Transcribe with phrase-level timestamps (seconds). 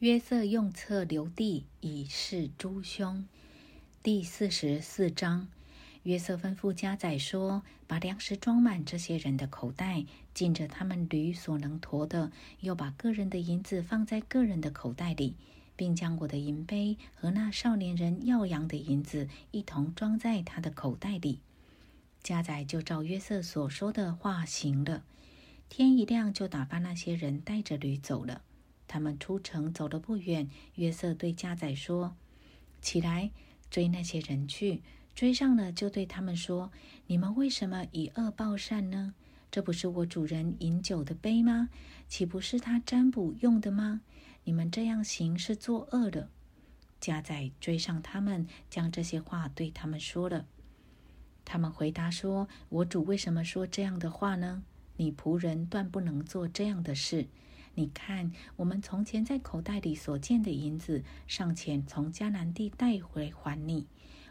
[0.00, 3.26] 约瑟用策留地以示诸兄。
[4.02, 5.48] 第四十四章，
[6.02, 10.04] 约瑟吩咐家宰说：“把粮食装满这些人的口袋，
[10.34, 12.30] 尽着他们驴所能驮的；
[12.60, 15.34] 又把个人的银子放在个人的口袋里，
[15.76, 21.40] 并将我的银杯和那少年人耀阳的银子一同装在他的口袋里。”
[22.22, 25.04] 家宰就照约瑟所说的话行了。
[25.70, 28.42] 天一亮，就打发那些人带着驴走了。
[28.88, 32.14] 他们出城走了不远，约瑟对家宰说
[32.80, 33.30] ：“起来，
[33.70, 34.82] 追那些人去。
[35.14, 36.70] 追上了，就对他们说：
[37.06, 39.14] 你们为什么以恶报善呢？
[39.50, 41.70] 这不是我主人饮酒的杯吗？
[42.08, 44.02] 岂不是他占卜用的吗？
[44.44, 46.28] 你们这样行是作恶的。”
[47.00, 50.46] 家宰追上他们，将这些话对他们说了。
[51.44, 54.62] 他们回答说：“我主为什么说这样的话呢？
[54.96, 57.26] 你仆人断不能做这样的事。”
[57.78, 63.86] 你看，我们从前在口袋里所见的银子，尚且从迦南地带回还你。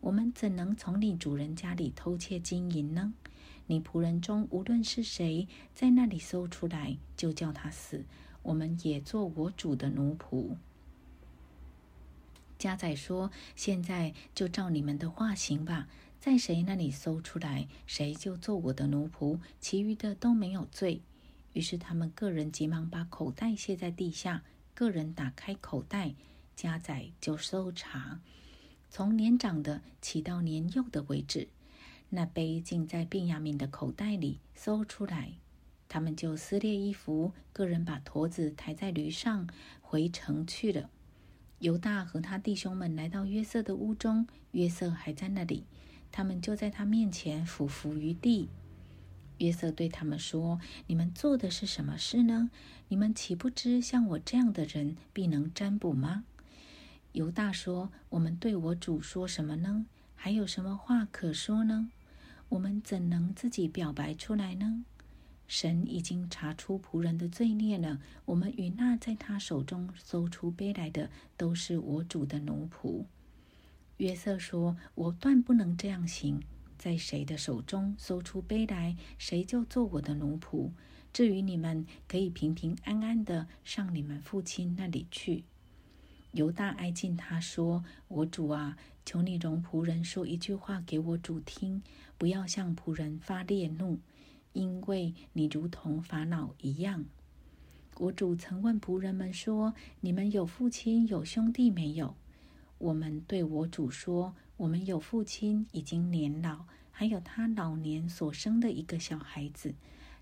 [0.00, 3.14] 我们怎能从你主人家里偷窃金银呢？
[3.68, 8.04] 你仆人中无论是谁，在那里搜出来，就叫他死。
[8.42, 10.56] 我们也做我主的奴仆。
[12.58, 15.86] 家宰说：“现在就照你们的话行吧，
[16.18, 21.02] 在谁那里搜出来，谁就做我的奴仆，其余的都没有罪。”
[21.52, 24.42] 于是他们个人急忙把口袋卸在地下，
[24.74, 26.14] 个人打开口袋，
[26.54, 28.20] 加载就搜查，
[28.90, 31.48] 从年长的起到年幼的为止。
[32.10, 35.32] 那杯竟在便雅敏的口袋里搜出来，
[35.88, 39.48] 他们就撕裂衣服，个人把驼子抬在驴上
[39.82, 40.88] 回城去了。
[41.58, 45.64] 犹大和他弟兄们来到约瑟的屋中，约瑟还在那里，
[46.12, 48.48] 他们就在他面前俯伏于地。
[49.38, 52.50] 约瑟对他们说：“你们做的是什么事呢？
[52.88, 56.24] 你们岂不知像我这样的人必能占卜吗？”
[57.12, 59.86] 犹大说：“我们对我主说什么呢？
[60.14, 61.90] 还有什么话可说呢？
[62.50, 64.84] 我们怎能自己表白出来呢？
[65.46, 68.00] 神已经查出仆人的罪孽了。
[68.26, 73.04] 我们与那在他手中搜出杯来的，都是我主的奴仆。”
[73.98, 76.42] 约瑟说：“我断不能这样行。”
[76.78, 80.70] 在谁的手中搜出杯来，谁就做我的奴仆。
[81.12, 85.44] 至于你们，可以平平安安的上你们父亲那里去。
[86.32, 91.82] 犹大挨近他说：“我主啊，求你容仆人说一句话给我主听，
[92.16, 93.98] 不要向仆人发烈怒，
[94.52, 97.06] 因为你如同法老一样。
[97.96, 102.14] 我主曾问仆人们说：你们有父亲有兄弟没有？
[102.78, 109.76] 我们对我主说。”我们有父亲已经年老，还有他老年所生的一个小孩子。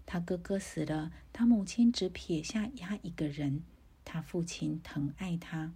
[0.05, 3.63] 他哥哥死了，他母亲只撇下他一个人。
[4.05, 5.73] 他父亲疼爱他。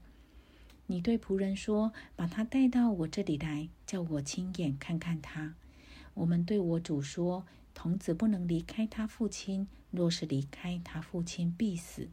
[0.88, 5.54] 你对仆人说：“把他带到我这里来，叫我亲眼看看他。”
[6.12, 12.10] 我们对我主说：“童子不能离开他父亲，若是离开他父亲，必死。”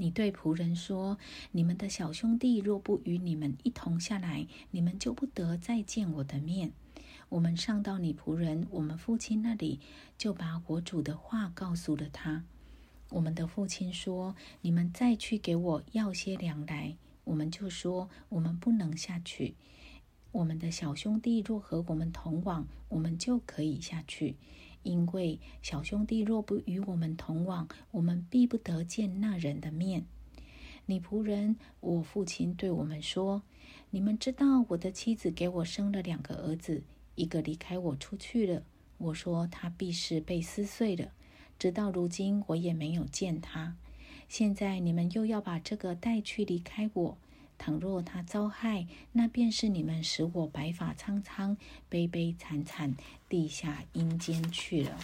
[0.00, 1.18] 你对仆人说
[1.50, 6.72] ：“你们的小兄弟若不与你们一同下来，你们就不得再见我的面。”
[7.30, 9.80] 我们上到你仆人我们父亲那里，
[10.16, 12.44] 就把我主的话告诉了他。
[13.10, 19.56] 我们的父亲说：“你们再去给我要些粮来。”我们就说：“我们不能下去。
[20.30, 24.36] 我们的小兄弟若和我们同往，我们就可以下去。”
[24.82, 30.04] 因为小兄弟若不与我们同往，我们必不得见那人的面。
[30.86, 33.42] 你仆人，我父亲对我们说
[33.90, 36.82] ：“你们知道我的妻子给我生了两个儿子，
[37.14, 38.62] 一个离开我出去了。
[38.96, 41.12] 我说他必是被撕碎了。
[41.58, 43.76] 直到如今，我也没有见他。
[44.28, 47.18] 现在你们又要把这个带去离开我。”
[47.58, 51.56] 倘若他遭害，那便是你们使我白发苍苍、
[51.88, 52.94] 悲悲惨惨
[53.28, 54.96] 地下阴间去了。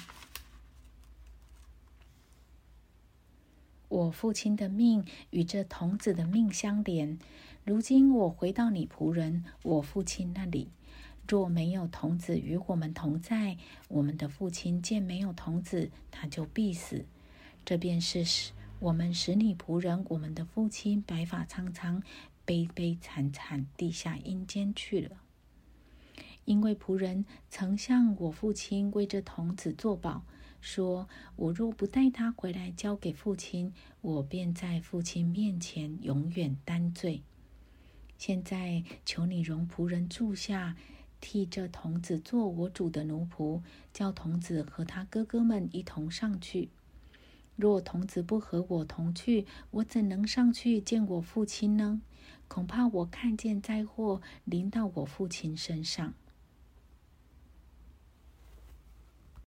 [3.89, 7.19] 我父亲的命与这童子的命相连。
[7.65, 10.69] 如今我回到你仆人我父亲那里，
[11.29, 13.57] 若没有童子与我们同在，
[13.89, 17.05] 我们的父亲见没有童子，他就必死。
[17.65, 22.03] 这便是使我们使你仆人我们的父亲白发苍苍。
[22.45, 25.23] 悲悲惨惨地下阴间去了，
[26.45, 30.25] 因为仆人曾向我父亲为这童子作保，
[30.61, 37.23] 说我若不带他回来交给父亲，我便在父亲面前永远担罪。
[38.19, 40.77] 现在求你容仆人住下，
[41.21, 43.63] 替这童子做我主的奴仆，
[43.93, 46.69] 叫童子和他哥哥们一同上去。
[47.57, 52.03] 若童子不和我同去，我怎能上去见我父亲呢？
[52.49, 56.15] 恐怕我看见灾祸临到我父亲身上。